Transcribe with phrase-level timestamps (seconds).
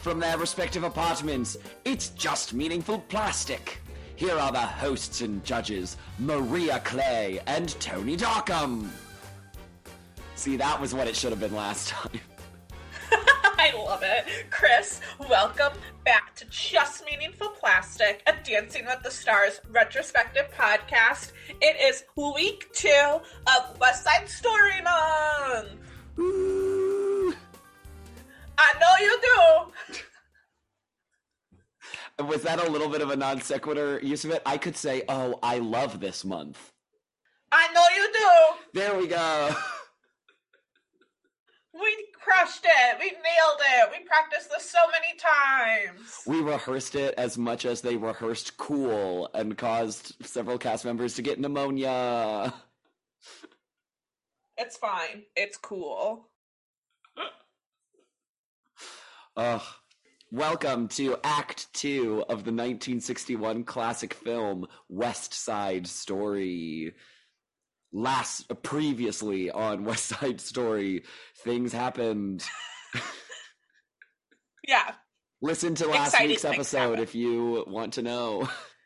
[0.00, 3.80] From their respective apartments, it's just meaningful plastic.
[4.14, 8.88] Here are the hosts and judges, Maria Clay and Tony Dockham.
[10.36, 12.12] See, that was what it should have been last time.
[13.58, 14.24] I love it.
[14.50, 15.72] Chris, welcome
[16.04, 21.32] back to Just Meaningful Plastic, a Dancing with the Stars retrospective podcast.
[21.60, 25.80] It is week two of West Side Story Month.
[26.20, 26.67] Ooh.
[28.58, 29.18] I know you
[32.18, 32.24] do.
[32.24, 34.42] Was that a little bit of a non sequitur use of it?
[34.44, 36.72] I could say, oh, I love this month.
[37.52, 38.80] I know you do.
[38.80, 39.54] There we go.
[41.80, 42.98] We crushed it.
[42.98, 43.90] We nailed it.
[43.92, 46.22] We practiced this so many times.
[46.26, 51.22] We rehearsed it as much as they rehearsed cool and caused several cast members to
[51.22, 52.52] get pneumonia.
[54.56, 55.22] It's fine.
[55.36, 56.26] It's cool.
[59.38, 59.62] Ugh.
[60.32, 66.92] Welcome to Act Two of the 1961 classic film West Side Story.
[67.92, 71.04] Last, uh, previously on West Side Story,
[71.44, 72.44] things happened.
[74.66, 74.92] Yeah.
[75.40, 78.50] Listen to last Exciting week's episode if you want to know.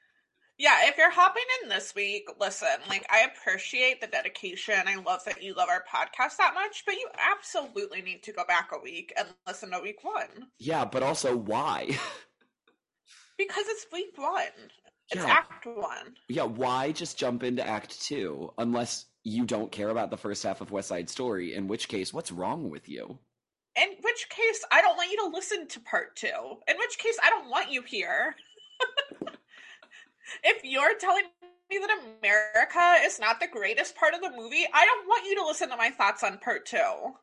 [0.62, 4.77] Yeah, if you're hopping in this week, listen, like I appreciate the dedication.
[4.86, 8.44] I love that you love our podcast that much, but you absolutely need to go
[8.46, 10.28] back a week and listen to week one.
[10.60, 11.98] Yeah, but also why?
[13.38, 14.44] Because it's week one.
[15.10, 15.27] It's Yeah.
[15.33, 16.14] act one.
[16.28, 20.60] yeah, why just jump into Act Two unless you don't care about the first half
[20.60, 21.55] of West Side Story?
[21.55, 23.18] In which case, what's wrong with you?
[23.74, 26.28] In which case, I don't want you to listen to part two.
[26.68, 28.36] In which case, I don't want you here.
[30.42, 31.25] if you're telling
[31.70, 35.36] me that America is not the greatest part of the movie, I don't want you
[35.36, 37.14] to listen to my thoughts on part two.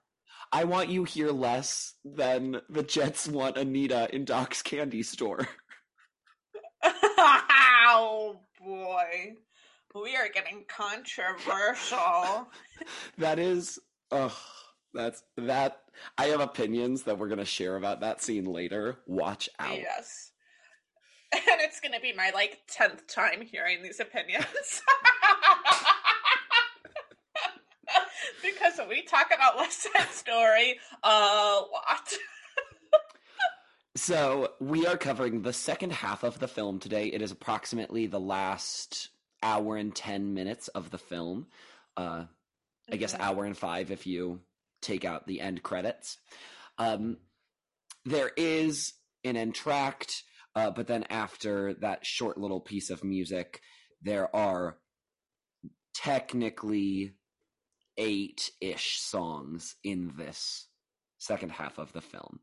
[0.51, 5.47] I want you here less than the Jets want Anita in Doc's candy store.
[6.83, 9.35] oh boy.
[9.95, 12.47] We are getting controversial.
[13.17, 13.79] That is,
[14.11, 14.31] ugh,
[14.93, 15.81] that's that.
[16.17, 18.99] I have opinions that we're gonna share about that scene later.
[19.05, 19.77] Watch out.
[19.77, 20.28] yes.
[21.51, 24.45] And it's going to be my like 10th time hearing these opinions.
[28.41, 32.13] because we talk about West Side Story a lot.
[33.95, 37.07] So we are covering the second half of the film today.
[37.07, 39.09] It is approximately the last
[39.43, 41.47] hour and ten minutes of the film.
[41.97, 42.23] Uh,
[42.91, 44.39] I guess hour and five if you
[44.81, 46.17] take out the end credits.
[46.77, 47.17] Um,
[48.05, 50.23] there is an entr'acte,
[50.55, 53.61] uh, but then after that short little piece of music,
[54.01, 54.77] there are
[55.93, 57.15] technically
[57.97, 60.67] eight ish songs in this
[61.17, 62.39] second half of the film.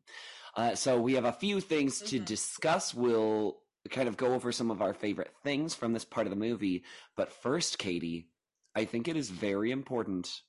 [0.55, 2.25] Uh, so we have a few things to Mhm.
[2.25, 2.95] discuss.
[2.95, 6.37] We'll kind of go over some of our favorite things from this part of the
[6.37, 6.85] movie.
[7.17, 8.31] But first, Katie,
[8.75, 10.43] I think it is very important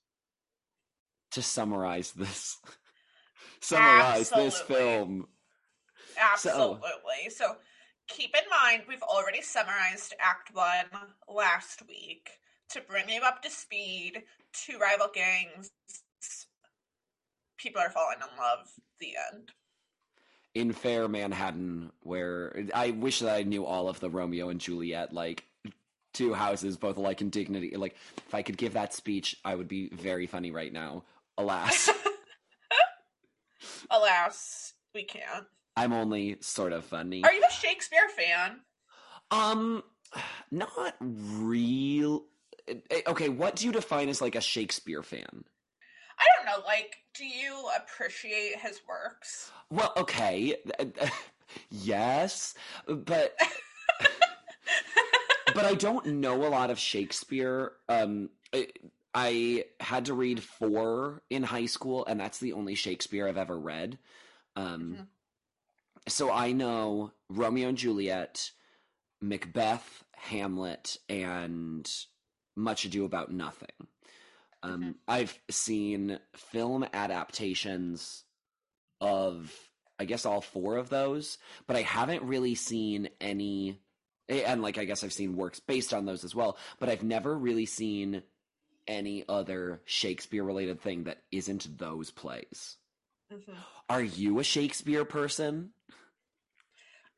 [1.32, 2.58] to summarize this.
[3.62, 5.28] summarize this film.
[6.20, 7.30] Absolutely.
[7.30, 7.58] So,
[8.08, 10.86] keep in mind, we've already summarized Act One
[11.28, 12.30] last week
[12.70, 14.24] to bring you up to speed.
[14.54, 15.72] Two rival gangs.
[17.58, 18.68] People are falling in love.
[19.00, 19.52] The end.
[20.56, 25.14] in fair Manhattan, where I wish that I knew all of the Romeo and Juliet,
[25.14, 25.44] like
[26.14, 27.76] two houses, both alike in dignity.
[27.78, 27.96] Like,
[28.28, 31.04] if I could give that speech, I would be very funny right now.
[31.38, 31.90] Alas,
[33.92, 35.46] Alas, we can't.
[35.78, 37.24] I'm only sort of funny.
[37.24, 38.60] Are you a Shakespeare fan?
[39.32, 39.84] Um,
[40.52, 42.26] not real.
[42.68, 45.44] eh, Okay, what do you define as like a Shakespeare fan?
[46.20, 46.66] I don't know.
[46.66, 49.52] Like, do you appreciate his works?
[49.70, 50.56] Well, okay,
[51.70, 52.56] yes,
[52.88, 53.38] but
[55.54, 57.74] but I don't know a lot of Shakespeare.
[57.88, 58.68] Um, I,
[59.14, 63.60] I had to read four in high school, and that's the only Shakespeare I've ever
[63.60, 64.00] read.
[64.56, 65.08] Um, Mhm.
[66.08, 68.52] So I know Romeo and Juliet,
[69.22, 71.90] Macbeth, Hamlet, and
[72.56, 73.88] Much Ado About Nothing.
[74.64, 74.96] Um.
[75.08, 78.24] I've seen film adaptations
[79.00, 79.54] of,
[80.00, 81.38] I guess, all four of those,
[81.68, 83.80] but I haven't really seen any.
[84.30, 87.38] And like, I guess I've seen works based on those as well, but I've never
[87.38, 88.24] really seen
[88.88, 92.78] any other Shakespeare related thing that isn't those plays.
[93.32, 93.58] Mhm.
[93.90, 95.74] Are you a Shakespeare person?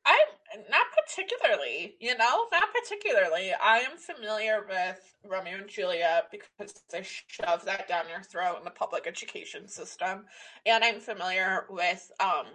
[0.05, 3.53] I'm not particularly, you know, not particularly.
[3.53, 8.63] I am familiar with Romeo and Juliet because they shove that down your throat in
[8.63, 10.25] the public education system,
[10.65, 12.47] and I'm familiar with um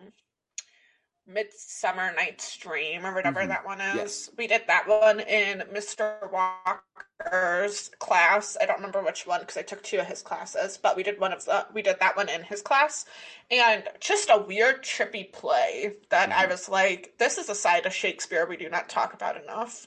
[1.27, 3.49] Midsummer Night's Dream or whatever Mhm.
[3.49, 3.95] that one is.
[3.97, 4.31] Yes.
[4.37, 6.31] We did that one in Mr.
[6.31, 8.57] Walker's class.
[8.61, 11.19] I don't remember which one because I took two of his classes, but we did
[11.19, 13.07] one of the we did that one in his class.
[13.51, 16.51] And just a weird trippy play that I Mhm.
[16.51, 19.87] was like, this is a side of Shakespeare we do not talk about enough.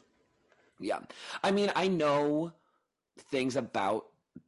[0.80, 1.00] Yeah.
[1.44, 2.54] I mean, I know
[3.32, 4.08] things about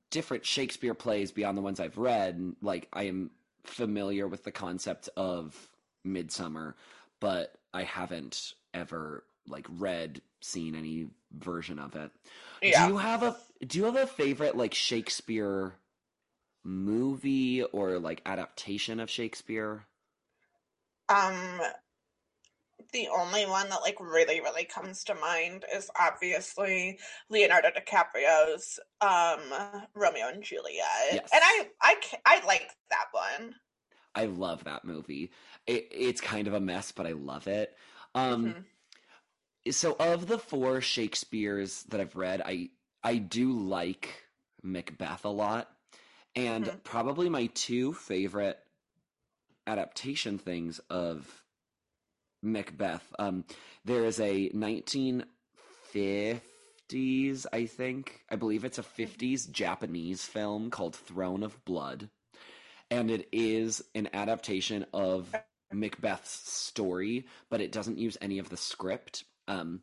[0.10, 2.36] different Shakespeare plays beyond the ones I've read.
[2.36, 3.32] and, Like, I am
[3.64, 5.70] familiar with the concept of
[6.04, 6.76] Midsummer,
[7.20, 12.12] but I haven't ever like read, seen any version of it.
[12.62, 12.86] Yeah.
[12.86, 15.74] Do you have a do you have a favorite like Shakespeare
[16.64, 19.86] movie or like adaptation of Shakespeare?
[21.10, 21.62] Um,
[22.92, 27.00] the only one that like really, really comes to mind is obviously
[27.30, 29.42] Leonardo DiCaprio's um
[29.94, 31.30] Romeo and Juliet, Yes.
[31.32, 33.56] and I I I like that one.
[34.20, 35.32] I love that movie.
[35.66, 37.76] It, it's kind of a mess, but I love it.
[38.14, 38.56] Um,
[39.66, 39.74] Mhm.
[39.74, 42.72] so of the four Shakespeare's that I've read, I
[43.02, 44.26] I do like
[44.62, 45.72] Macbeth a lot,
[46.36, 46.84] and Mhm.
[46.84, 48.60] probably my two favorite
[49.66, 51.44] adaptation things of
[52.42, 53.14] Macbeth.
[53.20, 53.46] Um,
[53.86, 56.42] there is a 1950s,
[57.54, 62.10] I think, I believe it's a 50s Japanese film called Throne of Blood,
[62.92, 65.36] and it is an adaptation of
[65.72, 69.26] Macbeth's story, but it doesn't use any of the script.
[69.48, 69.82] Um,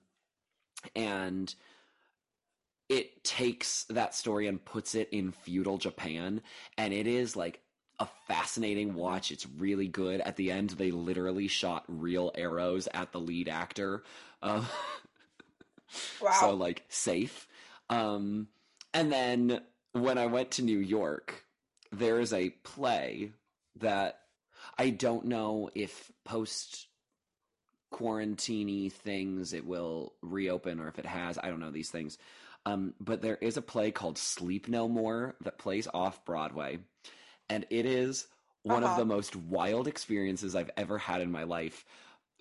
[0.95, 1.55] and
[2.89, 6.43] it takes that story and puts it in feudal Japan,
[6.79, 7.61] and it is like
[7.99, 9.33] a fascinating watch.
[9.33, 10.21] It's really good.
[10.21, 14.05] At the end, they literally shot real arrows at the lead actor.
[14.43, 14.65] Uh,
[16.21, 16.33] Wow.
[16.41, 17.49] so like safe.
[17.89, 18.49] Um,
[18.93, 19.63] and then
[19.93, 21.46] when I went to New York,
[21.99, 23.33] there is a play
[23.77, 24.19] that
[24.79, 26.89] I don't know if post
[27.93, 31.39] quarantini things it will reopen or if it has.
[31.39, 32.19] I don't know these things.
[32.65, 36.81] Um, but there is a play called Sleep No More that plays off Broadway,
[37.49, 38.27] and it is
[38.65, 38.99] one of Uh-huh.
[38.99, 41.85] the most wild experiences I've ever had in my life.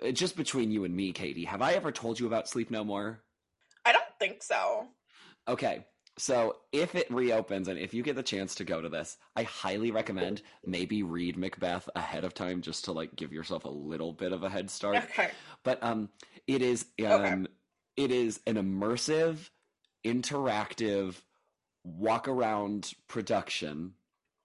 [0.04, 2.84] Uh, Just between you and me, Katie, have I ever told you about Sleep No
[2.84, 3.22] More?
[3.86, 4.88] I don't think so.
[5.48, 5.86] Okay.
[6.18, 9.44] So if it reopens and if you get the chance to go to this, I
[9.44, 14.14] highly recommend maybe read Macbeth ahead of time just to like give yourself a little
[14.14, 14.96] bit of a head start.
[14.98, 15.30] Okay.
[15.64, 16.10] But um
[16.48, 17.12] it is Okay.
[17.12, 17.48] um
[17.98, 19.50] it is an immersive,
[20.06, 21.16] interactive
[21.84, 23.94] walk around production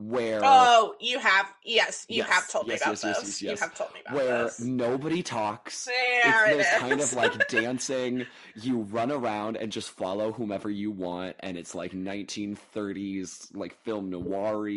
[0.00, 3.42] where Oh, you have yes, you Yes, have told me yes, about yes, this.
[3.42, 4.26] You have told me about this.
[4.28, 4.60] where this.
[4.60, 5.84] nobody talks.
[6.24, 6.78] There it's it this is.
[6.78, 8.26] kind of like dancing.
[8.54, 14.10] You run around and just follow whomever you want, and it's like 1930s, like film
[14.10, 14.68] noir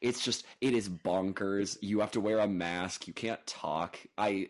[0.00, 1.78] It's just, it is bonkers.
[1.80, 3.06] You have to wear a mask.
[3.08, 3.98] You can't talk.
[4.18, 4.48] I,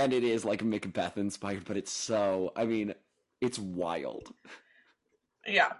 [0.00, 2.94] and it is like Macbeth inspired, but it's so, I mean,
[3.40, 4.32] it's wild.
[5.46, 5.74] yeah.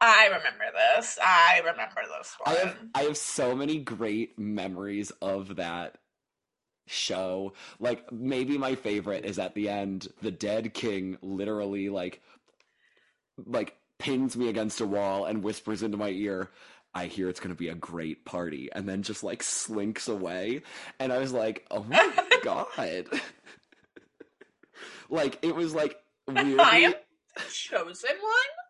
[0.00, 0.64] I remember
[0.96, 1.18] this.
[1.22, 2.56] I remember this one.
[2.56, 5.96] I have, I have so many great memories of that
[6.86, 7.54] show.
[7.78, 12.20] Like maybe my favorite is at the end, the dead king literally like
[13.44, 16.50] like pins me against a wall and whispers into my ear,
[16.94, 20.62] I hear it's gonna be a great party, and then just like slinks away.
[20.98, 22.12] And I was like, oh my
[22.42, 22.66] god.
[25.08, 26.94] like it was like weirdly I am
[27.50, 28.65] chosen one.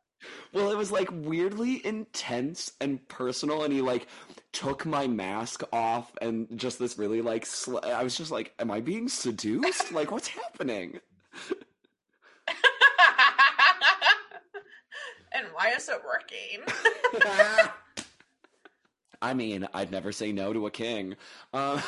[0.52, 4.06] Well, it was like weirdly intense and personal, and he like
[4.52, 8.70] took my mask off, and just this really like sl- I was just like, am
[8.70, 9.92] I being seduced?
[9.92, 11.00] like, what's happening?
[15.32, 16.62] and why is it working?
[19.22, 21.16] I mean, I'd never say no to a king.
[21.52, 21.80] Uh,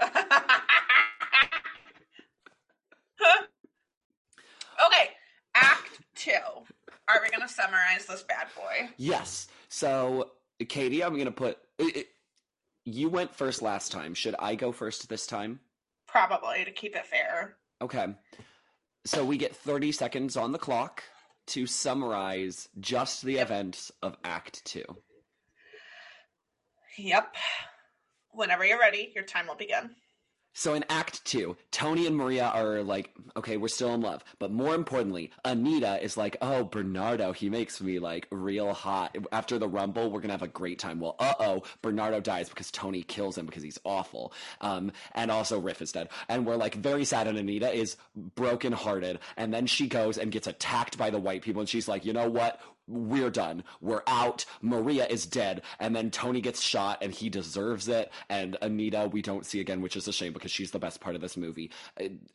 [0.02, 0.14] okay,
[5.54, 6.30] Act Two.
[7.08, 8.90] Are we gonna summarize this bad boy?
[8.96, 9.48] yes.
[9.68, 10.30] So,
[10.68, 11.58] Katie, I'm gonna put.
[11.78, 12.06] It, it,
[12.84, 14.14] you went first last time.
[14.14, 15.60] Should I go first this time?
[16.06, 17.56] Probably to keep it fair.
[17.82, 18.06] Okay.
[19.04, 21.02] So we get 30 seconds on the clock
[21.48, 23.46] to summarize just the Yep.
[23.46, 24.84] events of Act Two.
[26.96, 27.34] Yep.
[28.32, 29.90] Whenever you're ready, your time will begin.
[30.58, 34.24] So in Act Two, Tony and Maria are like, okay, we're still in love.
[34.40, 39.16] But more importantly, Anita is like, oh, Bernardo, he makes me like real hot.
[39.30, 40.98] After the Rumble, we're gonna have a great time.
[40.98, 44.32] Well, uh oh, Bernardo dies because Tony kills him because he's awful.
[44.60, 46.08] Um, and also Riff is dead.
[46.28, 49.20] And we're like very sad, and Anita is brokenhearted.
[49.36, 52.12] And then she goes and gets attacked by the white people, and she's like, you
[52.12, 52.60] know what?
[52.88, 53.62] We're done.
[53.80, 54.44] We're out.
[54.62, 55.62] Maria is dead.
[55.78, 58.10] And then Tony gets shot and he deserves it.
[58.28, 61.14] And Anita, we don't see again, which is a shame because she's the best part
[61.14, 61.70] of this movie.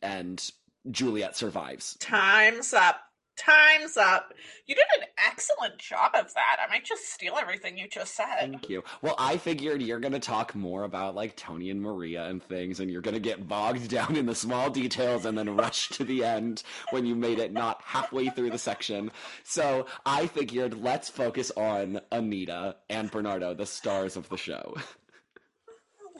[0.00, 0.50] And
[0.90, 1.96] Juliet survives.
[2.00, 3.00] Time's up.
[3.36, 4.32] Time's up.
[4.66, 6.58] You did an excellent job of that.
[6.64, 8.36] I might just steal everything you just said.
[8.38, 8.84] Thank you.
[9.02, 12.78] Well, I figured you're going to talk more about like Tony and Maria and things,
[12.78, 16.04] and you're going to get bogged down in the small details and then rush to
[16.04, 19.10] the end when you made it not halfway through the section.
[19.42, 24.76] So I figured let's focus on Anita and Bernardo, the stars of the show.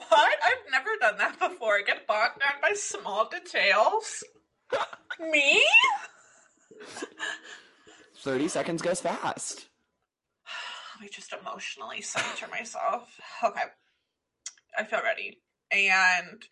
[0.09, 0.33] What?
[0.43, 1.79] I've never done that before.
[1.85, 4.23] Get bogged down by small details.
[5.31, 5.63] Me?
[8.17, 9.67] 30 seconds goes fast.
[10.95, 13.19] Let me just emotionally center myself.
[13.43, 13.61] Okay.
[14.77, 15.39] I feel ready.
[15.71, 16.45] And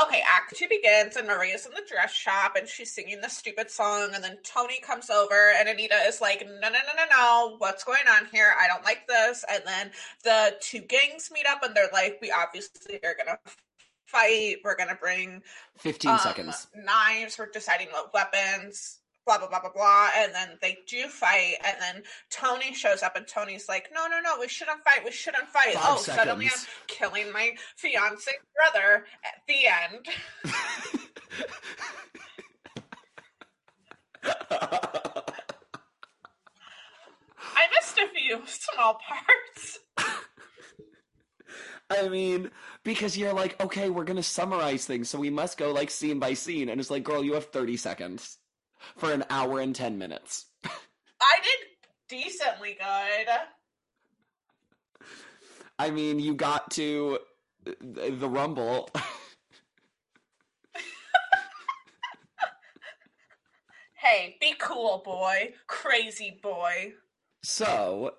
[0.00, 3.70] okay, act two begins and Maria's in the dress shop and she's singing the stupid
[3.70, 7.56] song and then Tony comes over and Anita is like, no, no, no, no, no,
[7.58, 8.52] what's going on here?
[8.58, 9.44] I don't like this.
[9.50, 9.90] And then
[10.24, 13.38] the two gangs meet up and they're like, we obviously are gonna
[14.06, 14.56] fight.
[14.64, 15.42] We're gonna bring
[15.78, 16.68] 15 um, seconds.
[16.74, 17.38] knives.
[17.38, 18.98] We're deciding what weapons.
[19.24, 23.14] Blah blah blah blah blah, and then they do fight, and then Tony shows up,
[23.14, 25.04] and Tony's like, "No, no, no, we shouldn't fight.
[25.04, 30.08] We shouldn't fight." Five oh, suddenly I'm killing my fiance brother at the end.
[37.54, 39.78] I missed a few small parts.
[41.90, 42.50] I mean,
[42.84, 46.34] because you're like, okay, we're gonna summarize things, so we must go like scene by
[46.34, 48.38] scene, and it's like, girl, you have 30 seconds
[48.96, 50.46] for an hour and 10 minutes.
[50.64, 51.68] I did
[52.08, 53.28] decently good.
[55.78, 57.18] I mean, you got to
[57.64, 58.88] the the Rumble.
[64.02, 65.54] Hey, be cool, boy.
[65.68, 66.94] Crazy boy.
[67.44, 68.14] So,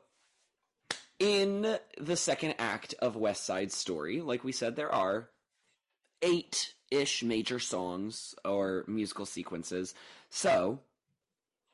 [1.19, 5.29] in the second act of West Side Story, like we said, there are
[6.21, 9.95] eight ish major songs or musical sequences.
[10.29, 10.79] So,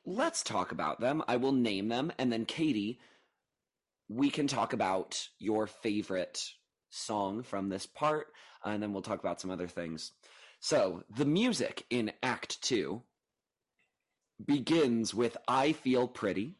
[0.05, 1.23] let's talk about them.
[1.27, 2.99] I will name them, and then Katie,
[4.07, 6.43] we can talk about your favorite
[6.89, 8.27] song from this part,
[8.63, 10.11] and then we'll talk about some other things.
[10.61, 13.03] So, the music in Act Two
[14.43, 16.55] begins with I Feel Pretty.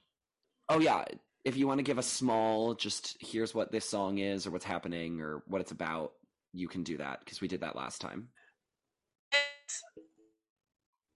[0.67, 1.05] Oh, yeah.
[1.45, 4.65] If you want to give a small, just here's what this song is or what's
[4.65, 6.11] happening or what it's about,
[6.53, 8.29] you can do that because we did that last time.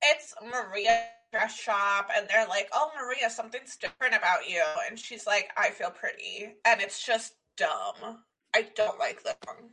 [0.02, 5.26] It's, Maria dress shop, and they're like, "Oh, Maria, something's different about you," and she's
[5.26, 8.24] like, "I feel pretty," and it's just dumb.
[8.56, 9.72] I don't like that song.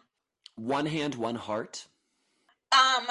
[0.57, 1.87] One hand, one heart.
[2.73, 3.07] Um,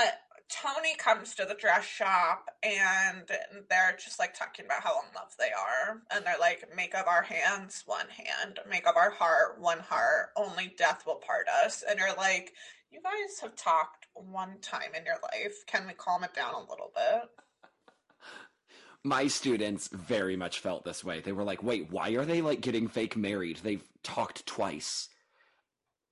[0.50, 3.24] Tony comes to the dress shop and
[3.70, 6.02] they're just like talking about how in love they are.
[6.12, 10.30] And they're like, make of our hands one hand, make of our heart one heart,
[10.36, 11.84] only death will part us.
[11.88, 12.54] And you're like,
[12.91, 15.65] you guys have talked one time in your life.
[15.67, 17.29] Can we calm it down a little bit?
[19.03, 21.22] My students very much felt this way.
[21.22, 23.58] They were like, wait, why are they like getting fake married?
[23.63, 25.08] They've talked twice.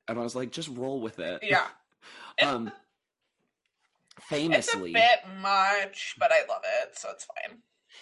[0.07, 1.39] And I was like, just roll with it.
[1.43, 1.67] Yeah.
[2.39, 2.71] Um,
[4.29, 7.57] famously It's a bit much, but I love it, so it's fine.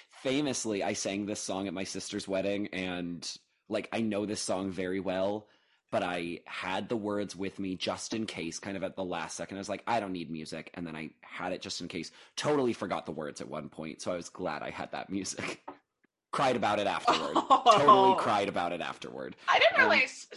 [0.09, 3.25] famously, I sang this song at my sister's wedding, and
[3.69, 5.47] like I know this song very well,
[5.91, 9.37] but I had the words with me just in case, kind of at the last
[9.37, 9.57] second.
[9.57, 12.11] I was like, I don't need music, and then I had it just in case.
[12.35, 15.61] Totally forgot the words at one point, so I was glad I had that music.
[16.31, 17.35] cried about it afterward.
[17.71, 19.35] Totally cried about it afterward.
[19.47, 20.27] I didn't Um, realize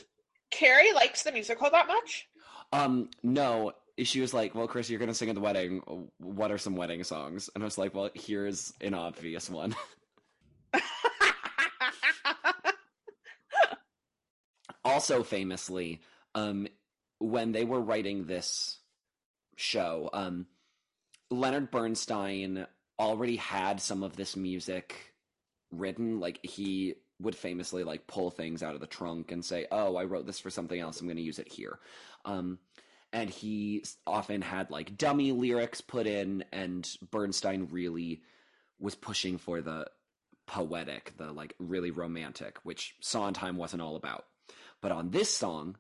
[0.51, 2.29] Carrie likes the musical that much.
[2.73, 3.73] Um, no.
[4.01, 5.83] She was like, "Well, Chris, you're gonna sing at the wedding.
[6.19, 9.75] What are some wedding songs?" And I was like, "Well, here's an obvious one."
[14.99, 16.01] also famously
[16.35, 16.67] um
[17.19, 18.79] when they were writing this
[19.57, 20.47] show um
[21.31, 22.67] leonard bernstein
[22.99, 25.15] already had some of this music
[25.71, 26.21] written.
[26.21, 30.05] Like he would famously like pull things out of the trunk and say oh i
[30.05, 31.01] wrote this for something else.
[31.01, 31.79] I'm going to use it here.
[32.25, 32.59] Um
[33.13, 38.23] and he often had like dummy lyrics put in and bernstein really
[38.79, 39.87] was pushing for the
[40.47, 44.27] poetic the like really romantic which sondheim wasn't all about
[44.81, 45.77] but on this song,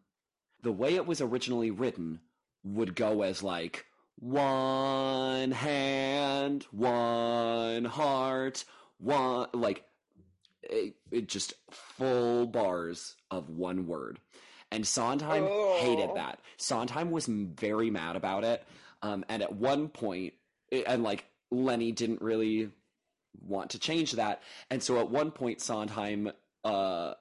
[0.62, 2.20] the way it was originally written
[2.64, 3.86] would go as like
[4.18, 8.64] one hand, one heart,
[8.98, 9.84] one like
[10.62, 14.18] it, it just full bars of one word.
[14.70, 15.44] And Sondheim
[15.78, 16.14] hated Oh.
[16.16, 16.40] that.
[16.58, 18.62] Sondheim was very mad about it.
[19.00, 20.34] Um, and at one point,
[20.70, 22.70] it, and like Lenny didn't really
[23.40, 24.42] want to change that.
[24.70, 26.32] And so at one point, Sondheim
[26.64, 27.14] uh,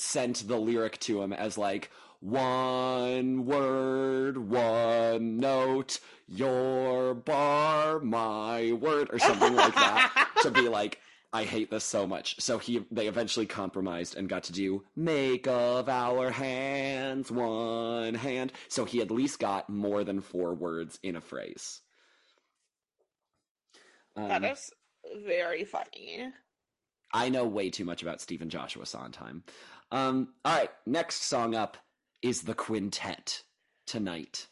[0.00, 1.90] sent the lyric to him as like
[2.20, 11.00] one word, one note, your bar, my word, or something like that, to be like,
[11.32, 12.40] I hate this so much.
[12.40, 18.52] So he they eventually compromised and got to do make of our hands one hand.
[18.68, 21.80] So he at least got more than four words in a phrase.
[24.16, 24.70] Um, that is
[25.24, 26.32] very funny.
[27.12, 29.42] I know way too much about Stephen Joshua Sondheim.
[29.90, 31.76] Um, all right, next song up
[32.22, 33.42] is the quintet
[33.86, 34.46] tonight.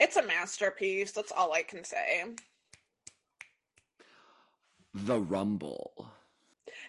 [0.00, 1.12] It's a masterpiece.
[1.12, 2.24] That's all I can say.
[4.94, 6.08] The Rumble.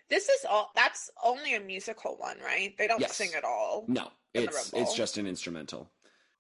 [0.10, 0.72] This is all.
[0.76, 2.76] That's only a musical one, right?
[2.78, 3.16] They don't Yes.
[3.16, 3.86] sing at all.
[3.88, 5.90] No, it's it's just an instrumental.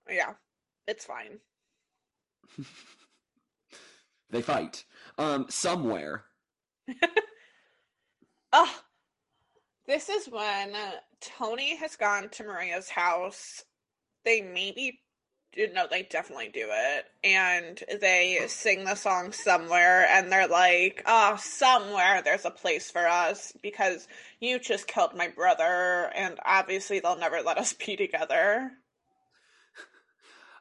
[0.09, 0.33] Yeah,
[0.87, 1.39] it's fine.
[4.31, 4.83] They fight
[5.19, 6.23] um somewhere.
[8.57, 8.73] Oh,
[9.85, 10.73] this is when
[11.19, 13.65] Tony has gone to Maria's house.
[14.23, 15.01] They maybe,
[15.73, 17.05] no, they definitely do it.
[17.21, 23.05] And they sing the song somewhere, and they're like, oh, somewhere there's a place for
[23.05, 24.07] us because
[24.39, 28.71] you just killed my brother, and obviously they'll never let us be together.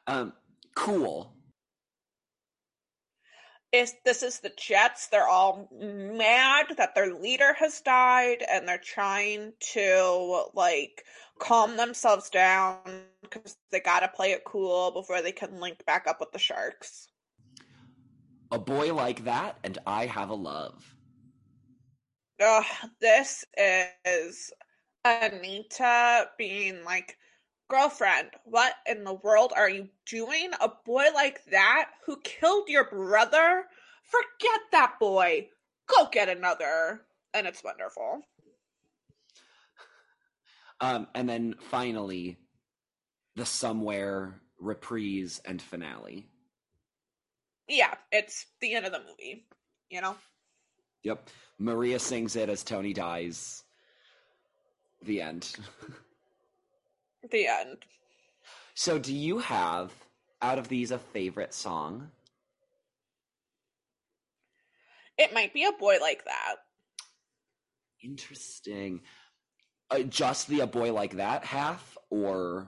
[0.05, 0.33] Um,
[0.75, 1.34] cool.
[3.75, 5.07] Is this is the Jets.
[5.07, 11.03] They're all mad that their leader has died, and they're trying to like
[11.39, 12.77] calm themselves down
[13.21, 17.09] because they gotta play it cool before they can link back up with the Sharks.
[18.51, 20.95] A boy like that, and I have a love.
[22.41, 22.65] Ugh,
[23.01, 23.43] this
[24.05, 24.53] is
[25.03, 27.17] Anita being like,
[27.67, 30.51] girlfriend, what in the world are you doing?
[30.61, 33.65] A boy like that who killed your brother?
[34.03, 35.49] Forget that boy.
[35.87, 37.01] Go get another.
[37.33, 38.21] And it's wonderful.
[40.81, 42.37] Um, and then finally,
[43.35, 46.27] the somewhere reprise and finale.
[47.67, 49.45] Yeah, it's the end of the movie,
[49.89, 50.15] you know?
[51.03, 51.29] Yep.
[51.57, 53.63] Maria sings it as Tony dies.
[55.03, 55.55] The end.
[57.31, 57.77] The end.
[58.75, 59.91] so, do you have
[60.41, 62.11] out of these a favorite song?
[65.17, 66.55] It might be a boy like that.
[68.03, 69.01] Interesting.
[69.89, 72.67] Uh, just the a boy like that half, or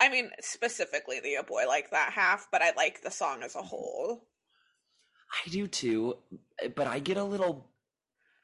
[0.00, 3.56] I mean, specifically the a boy like that half, but I like the song as
[3.56, 4.26] a whole.
[5.32, 6.16] I do too,
[6.74, 7.68] but I get a little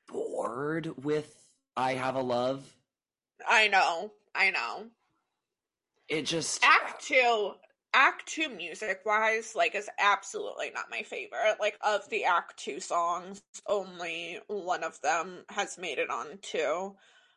[0.08, 1.34] bored with
[1.76, 2.64] I Have a Love.
[3.48, 4.86] I know, I know.
[6.08, 7.52] It just Act two,
[7.94, 11.56] Act two, music wise, like is absolutely not my favorite.
[11.60, 16.94] Like of the Act two songs, only one of them has made it onto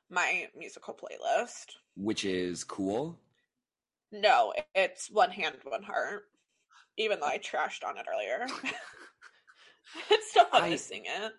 [0.09, 1.75] my musical playlist.
[1.95, 3.17] which is cool.
[4.11, 6.23] No, it's One Hand, One Heart.
[6.97, 8.47] Even though I trashed on it earlier,
[10.09, 11.33] it's still fun I- to sing it.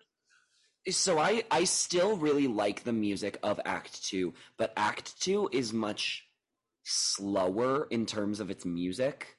[0.87, 5.73] So I I still really like the music of Act 2, but Act 2 is
[5.73, 6.25] much
[6.83, 9.37] slower in terms of its music.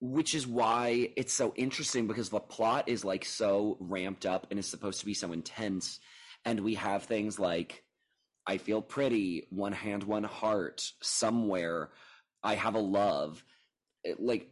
[0.00, 4.58] Which is why it's so interesting because the plot is like so ramped up and
[4.58, 6.00] is supposed to be so intense
[6.46, 7.84] and we have things like
[8.46, 11.90] I feel pretty, one hand one heart, somewhere,
[12.42, 13.44] I have a love.
[14.02, 14.50] It- like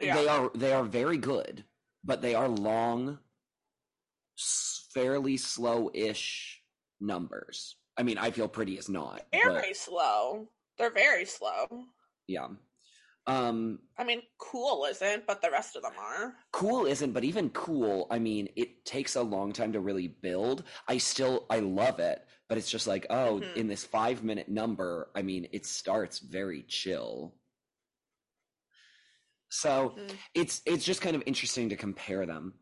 [0.00, 0.14] Yeah.
[0.14, 1.64] they are they are very good,
[2.02, 3.18] but they are long
[4.94, 6.62] fairly slow-ish
[7.00, 7.76] numbers.
[7.96, 9.22] I mean, I feel pretty is not.
[9.32, 10.48] but Very slow.
[10.78, 11.66] They're very slow.
[12.26, 12.48] yeah.
[13.26, 16.34] Um I mean, cool isn't, but the rest of them are.
[16.52, 20.64] cool isn't but even cool i mean it takes a long time to really build
[20.88, 23.56] i still i love it but it's just like oh Mhm.
[23.56, 27.36] in this five minute number i mean it starts very chill
[29.50, 30.16] so Mhm.
[30.34, 32.54] it's it's just kind of interesting to compare them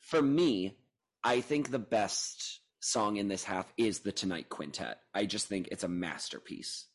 [0.00, 0.78] for me
[1.26, 5.00] i think the best song in this half is the tonight quintet.
[5.12, 6.86] I just think it's a masterpiece.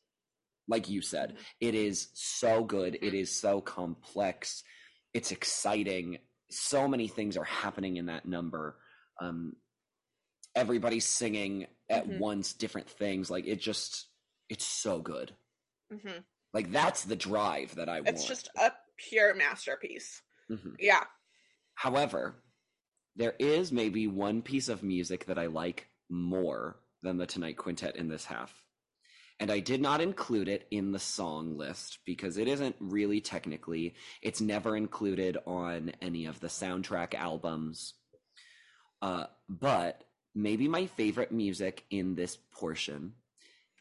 [0.68, 2.98] Like you said it is so good.
[3.02, 4.64] It is so complex.
[5.14, 6.20] It's exciting.
[6.50, 8.78] So many things are happening in that number.
[9.20, 9.58] Um
[10.56, 12.20] everybody's singing at Mhm.
[12.20, 13.30] once different things.
[13.30, 14.08] Like it just
[14.48, 15.36] it's so good.
[15.92, 16.20] Hmm
[16.54, 18.10] like that's the drive that i want.
[18.10, 20.22] It's just a pure masterpiece.
[20.50, 20.76] Mhm.
[20.80, 21.04] Yeah.
[21.76, 22.44] However,
[23.16, 27.96] there is maybe one piece of music that I like more than the Tonight Quintet
[27.96, 28.64] in this half.
[29.40, 33.96] And I did not include it in the song list because it isn't really technically,
[34.22, 37.96] it's never included on any of the soundtrack albums.
[39.02, 40.04] Uh, but
[40.36, 43.14] maybe my favorite music in this portion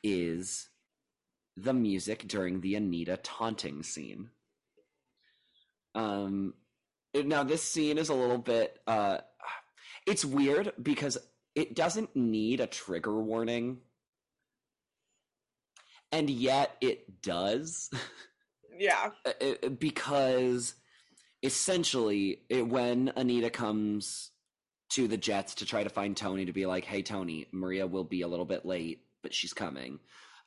[0.02, 0.68] is
[1.58, 4.30] the music during the Anita taunting scene.
[5.94, 6.54] Um,
[7.14, 8.78] now this scene is a little bit.
[8.86, 9.18] Uh,
[10.06, 11.18] it's weird because
[11.54, 13.78] it doesn't need a trigger warning,
[16.12, 17.90] and yet it does.
[18.76, 19.10] Yeah.
[19.26, 20.74] Uh, uh, because
[21.42, 24.30] essentially it, when anita comes
[24.90, 28.04] to the jets to try to find tony to be like hey tony maria will
[28.04, 29.98] be a little bit late but she's coming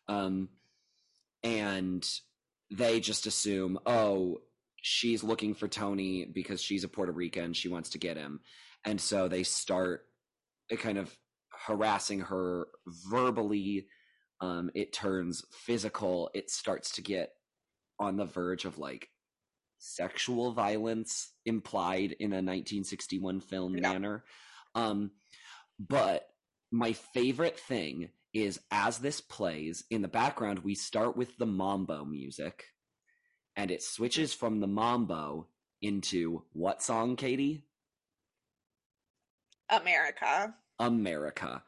[0.08, 0.50] um,
[1.44, 2.08] and
[2.72, 4.42] they just assume oh
[4.84, 8.40] she's looking for tony because she's a puerto rican she wants to get him
[8.86, 10.06] and so they start
[10.72, 11.16] uh, kind of
[11.66, 12.68] harassing her
[13.10, 13.88] verbally
[14.42, 17.32] um, it turns physical it starts to get
[18.00, 19.08] on the verge of like
[19.80, 23.92] sexual violence implied in a 1961 film Yeah.
[23.92, 24.24] manner.
[24.76, 25.12] Um,
[25.80, 26.26] but
[26.72, 32.06] my favorite thing is as this plays in the background, we start with the mambo
[32.06, 32.66] music,
[33.56, 35.48] and it switches from the mambo
[35.82, 37.64] into what song, Katie?
[39.70, 40.56] America.
[40.80, 41.64] America.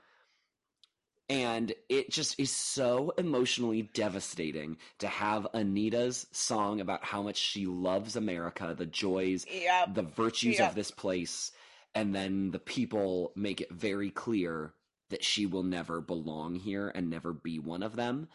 [1.28, 7.66] And it just is so emotionally devastating to have Anita's song about how much she
[7.66, 9.96] loves America, the joys, Yep.
[9.96, 10.70] the virtues Yep.
[10.70, 11.52] of this place,
[11.96, 14.76] and then the people make it very clear
[15.10, 18.28] that she will never belong here and never be one of them.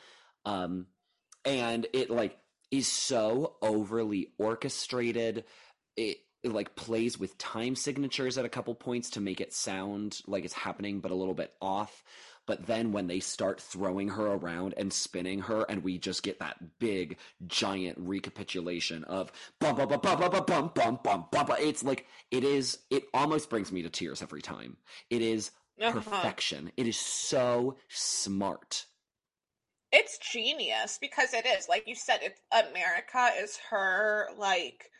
[0.44, 0.88] Um,
[1.44, 2.38] and it like
[2.70, 5.44] is so overly orchestrated.
[5.96, 10.20] It, it like plays with time signatures at a couple points to make it sound
[10.26, 12.02] like it's happening, but a little bit off.
[12.46, 16.40] But then when they start throwing her around and spinning her, and we just get
[16.40, 19.30] that big, giant recapitulation of
[19.60, 21.56] bum bum bum bum bum bum bum bum bum bum.
[21.60, 22.78] It's like it is.
[22.90, 24.78] It almost brings me to tears every time.
[25.10, 25.92] It is Uh-huh.
[26.00, 26.72] perfection.
[26.76, 28.86] It is so smart.
[29.92, 32.20] It's genius because it is like you said.
[32.22, 34.90] It's America is her like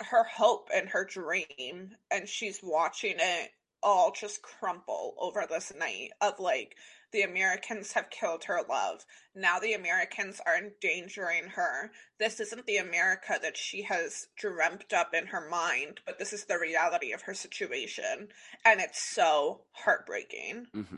[0.00, 3.50] her hope and her dream, and she's watching it
[3.82, 6.74] all just crumple over this night of like
[7.12, 9.04] the Americans have killed her love.
[9.36, 11.92] Now the Americans are endangering her.
[12.18, 16.46] This isn't the America that she has dreamt up in her mind, but this is
[16.46, 18.28] the reality of her situation.
[18.64, 20.66] And it's so heartbreaking.
[20.72, 20.96] hmm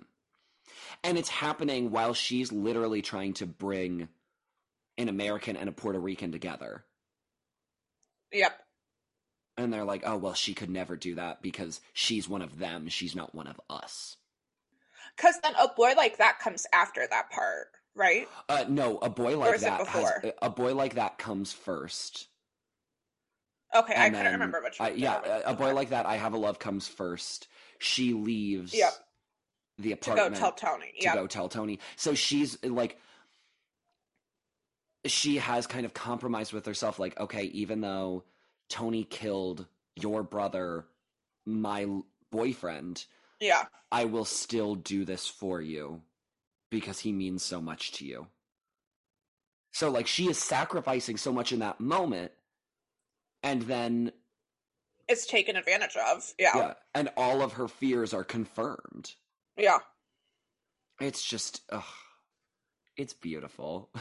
[1.05, 4.09] And it's happening while she's literally trying to bring
[4.99, 6.85] an American and a Puerto Rican together.
[8.33, 8.59] Yep.
[9.59, 12.89] And they're like, oh, well, she could never do that because she's one of them.
[12.89, 14.17] She's not one of us.
[15.17, 18.29] Because then a boy like that comes after that part, right?
[18.49, 20.33] Uh, no, a boy like that has, before?
[20.43, 22.29] a boy like that comes first.
[23.75, 25.43] Okay, I and couldn't remember which I- yeah, that was.
[25.47, 27.49] a a boy like that, I have a love comes first.
[27.79, 28.93] She leaves Yep.
[29.79, 30.93] The to go tell Tony.
[30.99, 31.79] to Yeah, go tell Tony.
[31.97, 32.99] So she's like,
[35.05, 36.99] she has kind of compromised with herself.
[36.99, 38.25] Like, okay, even though
[38.69, 40.87] Tony killed your brother,
[41.45, 41.87] my
[42.31, 43.05] boyfriend,
[43.41, 46.03] yeah, I will still do this for you
[46.71, 48.27] because he means so much to you.
[49.73, 52.33] So, like, she is sacrificing so much in that moment,
[53.43, 54.13] and then,
[55.07, 56.33] it's taken advantage of.
[56.39, 59.15] Yeah, yeah, and all of her fears are confirmed.
[59.57, 59.79] Yeah.
[61.01, 61.85] It's just, ugh,
[62.97, 63.91] it's beautiful.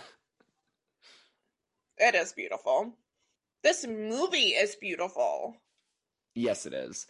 [1.97, 2.93] It is beautiful.
[3.63, 5.55] This movie is beautiful.
[6.33, 7.07] Yes, it is.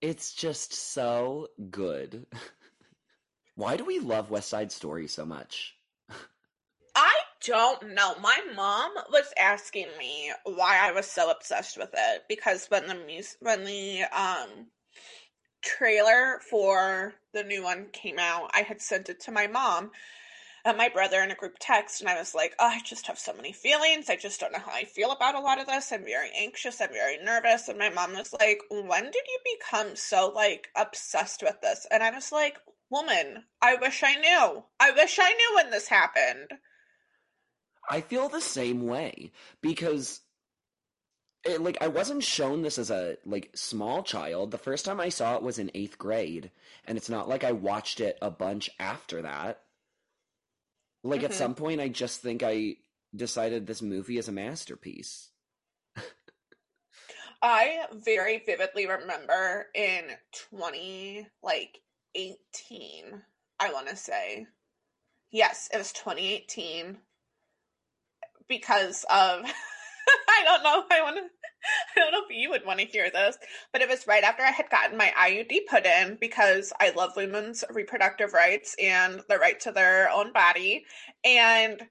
[0.00, 2.26] It's just so good.
[3.56, 5.76] Why do we love West Side Story so much?
[6.94, 8.14] I don't know.
[8.20, 12.94] My mom was asking me why I was so obsessed with it because when the
[12.94, 14.68] mus- when the um
[15.64, 19.90] trailer for the new one came out, I had sent it to my mom
[20.64, 23.18] and my brother in a group text, and I was like, oh, I just have
[23.18, 24.08] so many feelings.
[24.08, 25.92] I just don't know how I feel about a lot of this.
[25.92, 26.80] I'm very anxious.
[26.80, 27.68] I'm very nervous.
[27.68, 31.86] And my mom was like, when did you become so like obsessed with this?
[31.90, 32.56] And I was like,
[32.90, 34.64] woman, I wish I knew.
[34.80, 36.52] I wish I knew when this happened.
[37.90, 40.20] I feel the same way because
[41.44, 44.50] it, like I wasn't shown this as a like small child.
[44.50, 46.50] The first time I saw it was in 8th grade,
[46.84, 49.60] and it's not like I watched it a bunch after that.
[51.04, 51.34] Like at Mhm.
[51.34, 52.76] some point I just think I
[53.14, 55.30] decided this movie is a masterpiece.
[57.42, 60.16] I very vividly remember in
[60.50, 61.80] 20 like
[62.14, 63.22] 18,
[63.60, 64.46] I want to say.
[65.30, 66.98] Yes, it was 2018
[68.48, 69.44] because of
[70.28, 71.22] I don't know, I want to
[71.96, 73.38] I don't know if you would want to hear this,
[73.72, 77.12] but it was right after I had gotten my IUD put in because I love
[77.16, 80.84] women's reproductive rights and the right to their own body.
[81.24, 81.82] And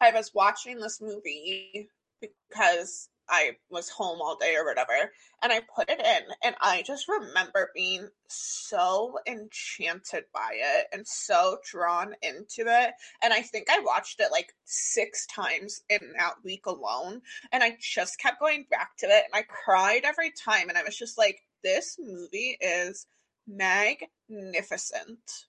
[0.00, 1.88] I was watching this movie
[2.20, 5.10] because I was home all day or whatever,
[5.42, 11.06] and I put it in, and I just remember being so enchanted by it and
[11.06, 12.92] so drawn into it.
[13.22, 17.78] And I think I watched it like six times in that week alone, and I
[17.80, 21.16] just kept going back to it, and I cried every time, and I was just
[21.16, 23.06] like, this movie is
[23.48, 25.46] magnificent.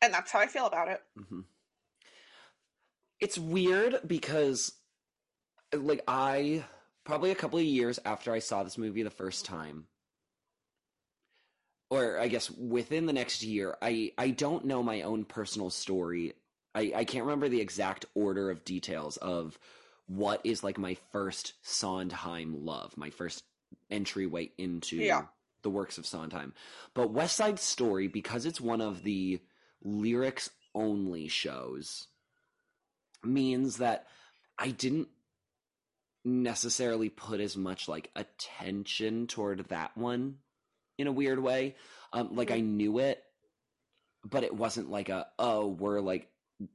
[0.00, 1.02] And that's how I feel about it.
[1.18, 1.40] Mm-hmm.
[3.20, 4.72] It's weird because
[5.72, 6.64] like I
[7.04, 9.86] probably a couple of years after I saw this movie the first time,
[11.90, 16.34] or I guess within the next year, I I don't know my own personal story.
[16.74, 19.58] I I can't remember the exact order of details of
[20.06, 23.44] what is like my first Sondheim love, my first
[23.90, 25.26] entryway into Yeah.
[25.62, 26.52] the works of Sondheim.
[26.94, 29.40] But West Side Story, because it's one of the
[29.82, 32.08] lyrics only shows,
[33.22, 34.06] means that
[34.58, 35.08] I didn't
[36.24, 40.36] necessarily put as much like attention toward that one
[40.98, 41.76] in a weird way.
[42.12, 43.22] Um, like I knew it,
[44.24, 46.28] but it wasn't like a oh we're like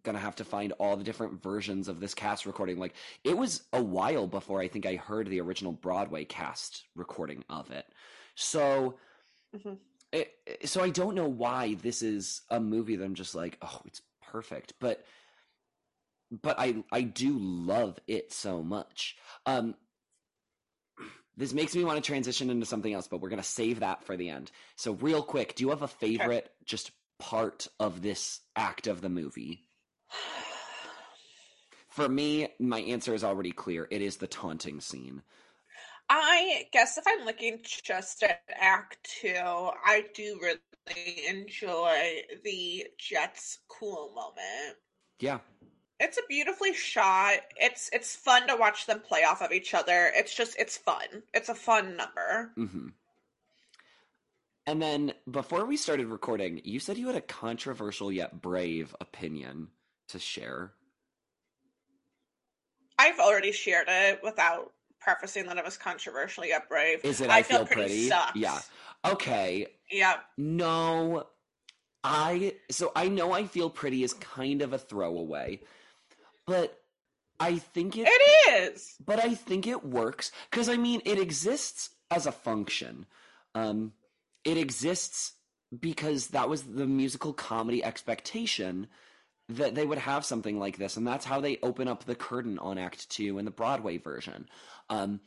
[0.03, 2.79] gonna have to find all the different versions of this cast recording.
[2.79, 7.43] Like it was a while before I think I heard the original Broadway cast recording
[7.49, 7.85] of it.
[8.35, 8.95] So.
[9.55, 9.77] Mhm.
[10.11, 13.81] It, so I don't know why this is a movie that I'm just like, oh,
[13.85, 15.03] it's perfect, but
[16.41, 19.17] but I I do love it so much.
[19.45, 19.75] Um,
[21.37, 24.15] this makes me want to transition into something else, but we're gonna save that for
[24.17, 24.51] the end.
[24.75, 29.09] So real quick, do you have a favorite just part of this act of the
[29.09, 29.61] movie?
[31.89, 33.87] For me, my answer is already clear.
[33.89, 35.21] It is the taunting scene.
[36.09, 43.59] I guess if I'm looking just at Act Two, I do really enjoy the Jets
[43.67, 44.77] cool moment.
[45.19, 45.39] Yeah,
[45.99, 47.39] It's a beautifully shot.
[47.55, 50.11] It's it's fun to watch them play off of each other.
[50.15, 51.23] It's just it's fun.
[51.33, 52.51] It's a fun number.
[52.55, 52.89] hmm
[54.67, 59.69] And then before we started recording, you said you had a controversial yet brave opinion
[60.09, 60.73] to share.
[62.97, 67.03] I've already shared it without prefacing that it was controversial yet brave.
[67.03, 68.07] Is it I I, feel feel, pretty pretty?
[68.09, 68.35] sucks.
[68.35, 68.59] Yeah.
[69.05, 69.67] Okay.
[69.91, 70.17] Yeah.
[70.37, 71.27] No.
[72.03, 75.61] I so I know I feel pretty is kind of a throwaway.
[76.47, 76.79] But
[77.39, 78.95] I think it, It is.
[79.05, 83.05] but I think it works cuz I mean it exists as a function.
[83.53, 83.93] Um
[84.43, 85.33] it exists
[85.77, 88.87] because that was the musical comedy expectation
[89.49, 92.57] that they would have something like this and that's how they open up the curtain
[92.59, 94.47] on act 2 in the Broadway version.
[94.89, 95.19] Um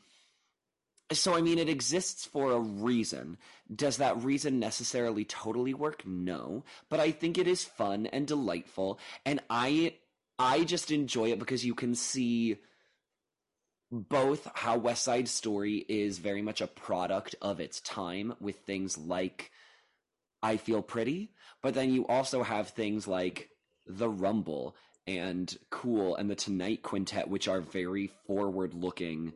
[1.12, 3.38] so I mean it exists for a reason.
[3.74, 6.06] Does that reason necessarily totally work?
[6.06, 9.96] No, but I think it is fun and delightful and I
[10.38, 12.58] I just enjoy it because you can see
[13.90, 18.98] both how West Side Story is very much a product of its time with things
[18.98, 19.50] like
[20.42, 21.30] I Feel Pretty,
[21.62, 23.50] but then you also have things like
[23.86, 29.32] The Rumble and Cool and the Tonight Quintet, which are very forward looking,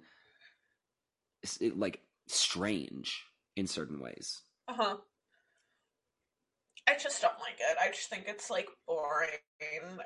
[1.74, 3.24] like strange
[3.56, 4.42] in certain ways.
[4.68, 4.96] Uh huh.
[6.92, 7.76] I just don't like it.
[7.80, 9.30] I just think it's like boring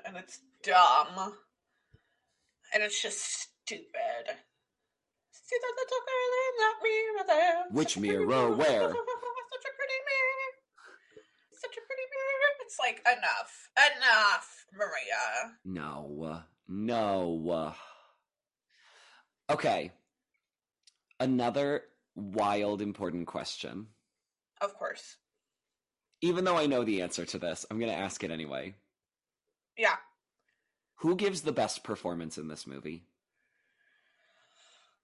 [0.07, 1.33] and it's dumb.
[2.73, 3.91] And it's just stupid.
[5.33, 7.65] See that little girl in that mirror there?
[7.73, 8.51] Which Such mirror?
[8.55, 8.59] Where?
[8.69, 10.49] Such a pretty mirror.
[11.55, 12.55] Such a pretty mirror.
[12.65, 13.69] It's like enough.
[13.97, 15.55] Enough, Maria.
[15.65, 17.75] No, no.
[19.51, 19.91] Okay.
[21.19, 21.83] Another
[22.15, 23.89] wild, important question.
[24.61, 25.17] Of course.
[26.23, 28.75] Even though I know the answer to this, I'm going to ask it anyway.
[29.77, 29.97] Yeah.
[31.01, 33.05] Who gives the best performance in this movie?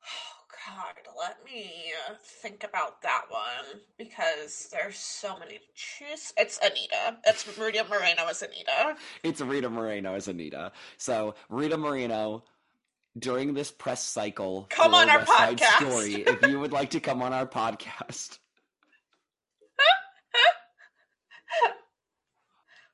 [0.05, 1.92] Oh God, let me
[2.40, 6.33] think about that one because there's so many to choose.
[6.37, 7.18] It's Anita.
[7.27, 8.96] It's Rita Moreno as Anita.
[9.22, 10.72] It's Rita Moreno as Anita.
[10.96, 12.44] So, Rita Moreno,
[13.18, 15.77] during this press cycle, Come on our West podcast.
[15.77, 18.38] Story, if you would like to come on our podcast,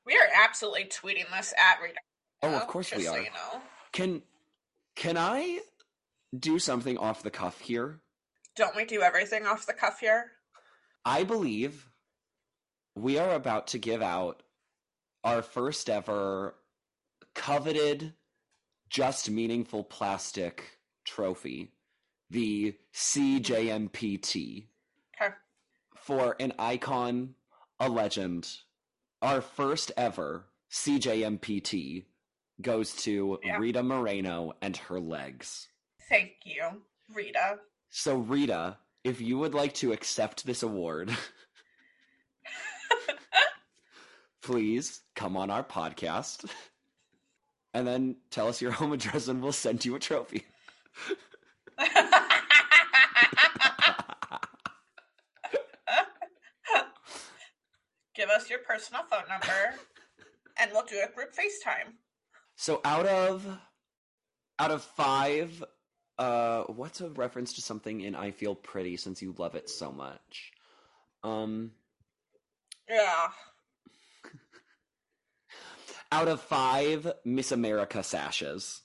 [0.05, 1.99] We are absolutely tweeting this at Rita.
[2.41, 3.19] oh, of course we So are.
[3.19, 3.61] you know.
[3.91, 4.21] Can
[4.95, 5.59] can I
[6.37, 7.99] do something off the cuff here?
[8.55, 10.31] Don't we do everything off the cuff here?
[11.05, 11.89] I believe
[12.95, 14.41] we are about to give out
[15.23, 16.55] our first ever
[17.35, 18.13] coveted,
[18.89, 21.71] just meaningful plastic trophy
[22.31, 24.67] the CJMPT
[25.21, 25.33] Okay.
[25.95, 27.35] for an icon,
[27.79, 28.47] a legend.
[29.21, 32.05] Our first ever CJMPT
[32.61, 33.57] goes to Yeah.
[33.57, 35.67] Rita Moreno and her legs.
[36.09, 36.81] Thank you,
[37.13, 37.59] Rita.
[37.89, 41.15] So, Rita, if you would like to accept this award,
[44.41, 46.49] please come on our podcast
[47.73, 50.45] and then tell us your home address and we'll send you a trophy.
[58.29, 59.75] Give us your personal phone number
[60.57, 61.93] and we'll do a group FaceTime.
[62.55, 63.57] So out of
[64.59, 65.63] out of 5
[66.19, 69.91] uh what's a reference to something in I Feel Pretty since you love it so
[69.91, 70.51] much?
[71.23, 71.71] Um
[72.87, 73.29] Yeah.
[76.11, 78.81] out of 5 Miss America sashes.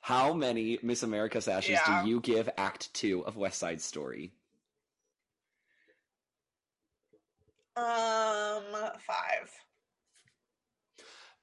[0.00, 2.04] How many Miss America sashes Yeah.
[2.04, 4.32] do you give act 2 of West Side Story?
[7.76, 9.50] Um, five.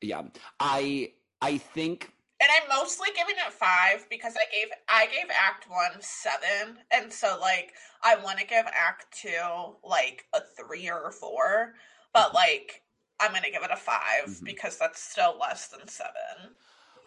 [0.01, 0.23] Yeah.
[0.59, 5.69] I I think And I'm mostly giving it five because I gave I gave Act
[5.69, 11.07] One seven, and so like I want to give Act Two like a three or
[11.07, 11.75] a four,
[12.13, 12.81] but like
[13.19, 14.43] I'm gonna give it a 5 Mhm.
[14.43, 16.55] because that's still less than seven.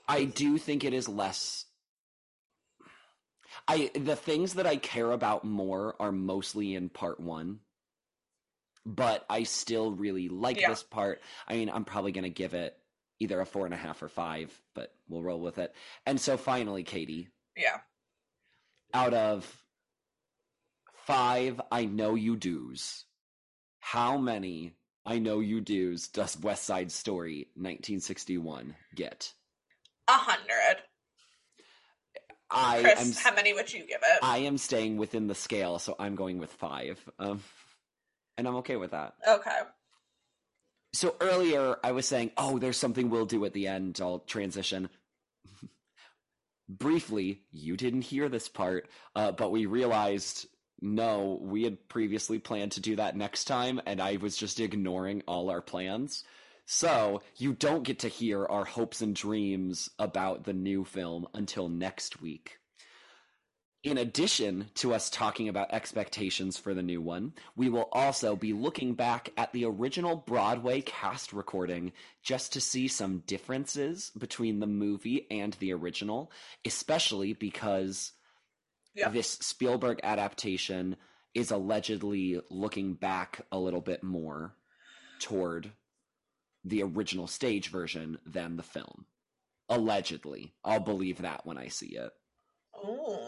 [0.09, 1.67] I do think it is less.
[3.69, 7.61] I the things that I care about more are mostly in part one,
[8.87, 10.71] but I still really like Yeah.
[10.71, 11.21] this part.
[11.47, 12.79] I mean, I'm probably gonna give it
[13.19, 15.75] either a four and a half or five, but we'll roll with it.
[16.07, 17.81] And so finally, Katie, Yeah.
[18.95, 19.65] out of
[21.05, 23.05] five, I know you do's.
[23.81, 29.33] How many I know you do's does West Side Story 1961 get?
[30.09, 30.83] A hundred.
[32.51, 34.19] I Chris, am how many would you give it?
[34.23, 37.01] I am staying within the scale, so I'm going with five.
[37.19, 37.43] Um,
[38.37, 39.15] and I'm okay with that.
[39.27, 39.61] okay.
[40.93, 43.99] So earlier I was saying, oh, there's something we'll do at the end.
[44.01, 44.89] I'll transition.
[46.69, 50.47] Briefly, you didn't hear this part, uh, but we realized
[50.81, 55.23] no, we had previously planned to do that next time, and I was just ignoring
[55.27, 56.23] all our plans.
[56.67, 61.69] So you don't get to hear our hopes and dreams about the new film until
[61.69, 62.59] next week.
[63.83, 68.53] In addition to us talking about expectations for the new one, we will also be
[68.53, 74.67] looking back at the original Broadway cast recording just to see some differences between the
[74.67, 76.33] movie and the original,
[76.65, 78.13] especially because
[78.95, 79.11] Yeah.
[79.11, 80.97] this Spielberg adaptation
[81.35, 84.57] is allegedly looking back a little bit more
[85.21, 85.71] toward
[86.65, 89.07] the original stage version than the film.
[89.69, 90.55] Allegedly.
[90.65, 92.11] I'll believe that when I see it.
[92.85, 93.19] Ooh.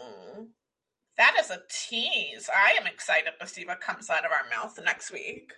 [1.19, 2.49] That is a tease.
[2.49, 5.51] I am excited to see what comes out of our mouth next week.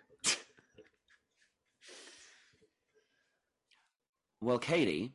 [4.42, 5.12] Well, Katie,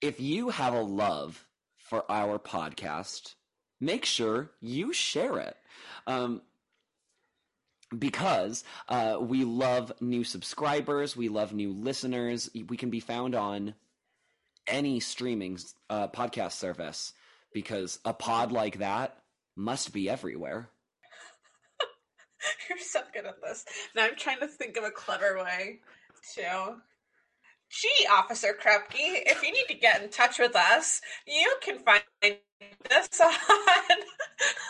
[0.00, 1.44] if you have a love
[1.78, 3.34] for our podcast,
[3.80, 5.56] make sure you share it.
[6.06, 6.42] Um,
[7.98, 12.48] because uh, we love new subscribers, we love new listeners.
[12.54, 13.74] We can be found on
[14.68, 15.58] any streaming
[15.90, 17.14] uh, podcast service
[17.52, 19.18] because a pod like that
[19.56, 20.68] must be everywhere.
[22.68, 23.64] You're so good at this.
[23.94, 25.80] Now I'm trying to think of a clever way
[26.34, 26.76] to.
[27.68, 32.02] Gee, Officer Krupke, if you need to get in touch with us, you can find
[32.22, 33.32] us on,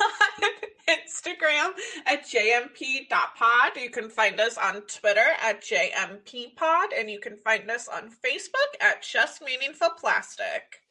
[0.01, 0.51] on
[0.89, 1.73] Instagram
[2.07, 3.77] at jmp.pod.
[3.77, 8.81] You can find us on Twitter at jmpod, and you can find us on Facebook
[8.81, 10.83] at Just Meaningful Plastic.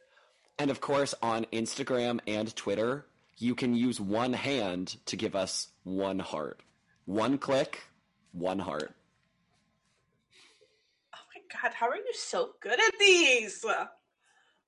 [0.59, 5.69] And of course, on Instagram and Twitter, you can use one hand to give us
[5.83, 6.61] one heart.
[7.05, 7.81] One click,
[8.31, 8.93] one heart.
[11.13, 13.65] Oh my god, how are you so good at these?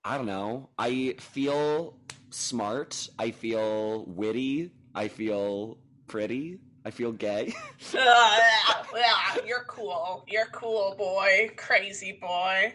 [0.03, 0.69] I don't know.
[0.77, 1.97] I feel
[2.29, 3.09] smart.
[3.17, 4.71] I feel witty.
[4.93, 5.77] I feel
[6.07, 6.59] pretty.
[6.85, 7.53] I feel gay.
[7.93, 8.41] Ugh,
[8.95, 10.23] yeah, you're cool.
[10.27, 11.51] You're cool, boy.
[11.57, 12.73] Crazy boy.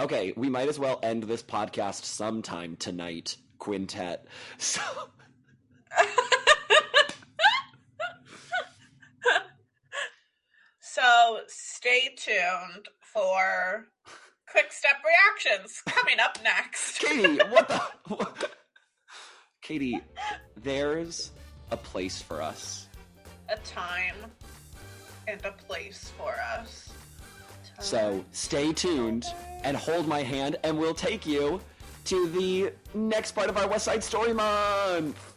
[0.00, 4.26] Okay, we might as well end this podcast sometime tonight, Quintet.
[4.58, 4.80] So,
[10.96, 13.84] So stay tuned for
[14.50, 16.98] quick step reactions coming up next.
[17.00, 17.82] Katie, what the?
[18.14, 18.52] What?
[19.60, 20.00] Katie,
[20.56, 21.32] there's
[21.70, 22.88] a place for us.
[23.50, 24.16] A time
[25.28, 26.88] and a place for us.
[27.80, 29.26] So stay tuned
[29.62, 31.60] and hold my hand, and we'll take you
[32.04, 35.35] to the next part of our West Side Story Month.